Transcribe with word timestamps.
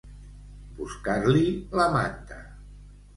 Buscar-li 0.79 1.43
la 1.81 1.85
manta. 1.97 2.39